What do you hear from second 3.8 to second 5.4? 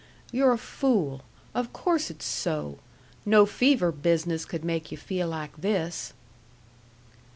business could make yu' feel